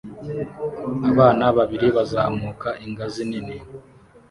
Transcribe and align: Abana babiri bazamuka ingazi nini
Abana 1.11 1.43
babiri 1.57 1.87
bazamuka 1.97 2.69
ingazi 2.85 3.21
nini 3.29 3.57